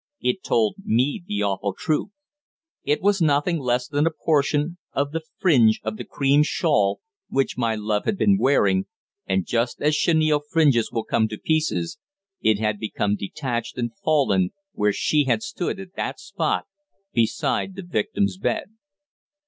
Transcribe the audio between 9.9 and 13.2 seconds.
chenille fringes will come to pieces, it had become